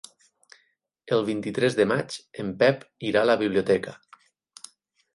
[1.17, 3.99] El vint-i-tres de maig en Pep irà a la biblioteca.